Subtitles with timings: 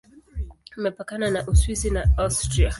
[0.77, 2.69] Imepakana na Uswisi na Austria.